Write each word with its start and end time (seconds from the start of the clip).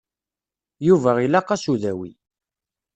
Yuba 0.87 1.11
ilaq-as 1.25 1.63
udawi. 1.73 2.09